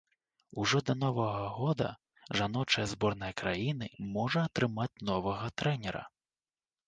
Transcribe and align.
Ужо 0.61 0.79
да 0.87 0.93
новага 1.01 1.41
года 1.57 1.89
жаночая 2.39 2.85
зборная 2.93 3.31
краіны 3.41 3.89
можа 4.15 4.39
атрымаць 4.49 5.01
новага 5.11 5.53
трэнера. 5.63 6.03